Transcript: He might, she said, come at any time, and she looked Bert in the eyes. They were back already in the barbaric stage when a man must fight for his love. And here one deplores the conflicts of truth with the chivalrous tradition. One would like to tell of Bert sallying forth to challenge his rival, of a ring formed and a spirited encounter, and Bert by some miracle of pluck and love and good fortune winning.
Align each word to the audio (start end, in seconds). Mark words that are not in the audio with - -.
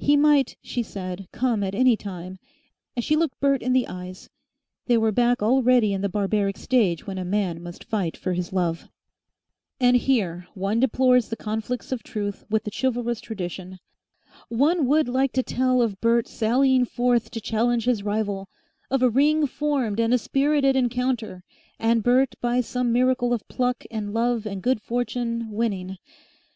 He 0.00 0.16
might, 0.16 0.56
she 0.60 0.82
said, 0.82 1.28
come 1.30 1.62
at 1.62 1.72
any 1.72 1.96
time, 1.96 2.40
and 2.96 3.04
she 3.04 3.14
looked 3.14 3.38
Bert 3.38 3.62
in 3.62 3.72
the 3.72 3.86
eyes. 3.86 4.28
They 4.86 4.98
were 4.98 5.12
back 5.12 5.40
already 5.40 5.92
in 5.92 6.00
the 6.00 6.08
barbaric 6.08 6.56
stage 6.56 7.06
when 7.06 7.16
a 7.16 7.24
man 7.24 7.62
must 7.62 7.84
fight 7.84 8.16
for 8.16 8.32
his 8.32 8.52
love. 8.52 8.88
And 9.78 9.96
here 9.96 10.48
one 10.54 10.80
deplores 10.80 11.28
the 11.28 11.36
conflicts 11.36 11.92
of 11.92 12.02
truth 12.02 12.44
with 12.50 12.64
the 12.64 12.72
chivalrous 12.72 13.20
tradition. 13.20 13.78
One 14.48 14.88
would 14.88 15.06
like 15.08 15.30
to 15.34 15.44
tell 15.44 15.80
of 15.80 16.00
Bert 16.00 16.26
sallying 16.26 16.84
forth 16.84 17.30
to 17.30 17.40
challenge 17.40 17.84
his 17.84 18.02
rival, 18.02 18.48
of 18.90 19.00
a 19.00 19.08
ring 19.08 19.46
formed 19.46 20.00
and 20.00 20.12
a 20.12 20.18
spirited 20.18 20.74
encounter, 20.74 21.44
and 21.78 22.02
Bert 22.02 22.34
by 22.40 22.60
some 22.62 22.92
miracle 22.92 23.32
of 23.32 23.46
pluck 23.46 23.84
and 23.92 24.12
love 24.12 24.44
and 24.44 24.60
good 24.60 24.82
fortune 24.82 25.52
winning. 25.52 25.98